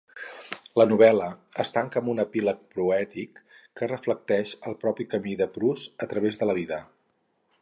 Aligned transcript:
La 0.79 0.85
novel·la 0.91 1.27
es 1.63 1.71
tanca 1.75 1.99
amb 2.01 2.09
un 2.15 2.23
epíleg 2.23 2.63
poètic 2.79 3.43
que 3.81 3.91
reflecteix 3.95 4.57
el 4.71 4.81
propi 4.87 5.09
camí 5.15 5.39
de 5.45 5.53
Prus 5.59 5.89
a 6.07 6.13
través 6.15 6.43
de 6.43 6.51
la 6.53 6.61
vida. 6.65 6.87